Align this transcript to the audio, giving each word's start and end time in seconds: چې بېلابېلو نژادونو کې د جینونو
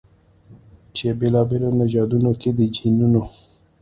چې 0.95 1.07
بېلابېلو 1.19 1.69
نژادونو 1.79 2.31
کې 2.41 2.49
د 2.57 2.59
جینونو 2.75 3.21